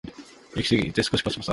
[0.55, 1.49] 焼きすぎて少しパサパサ